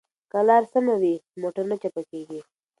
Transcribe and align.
که 0.31 0.39
لار 0.47 0.63
سمه 0.73 0.93
وي 1.01 1.15
نو 1.19 1.23
موټر 1.41 1.65
نه 1.71 1.75
چپه 1.81 2.01
کیږي. 2.11 2.39